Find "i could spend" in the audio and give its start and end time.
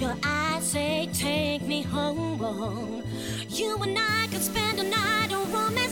3.98-4.78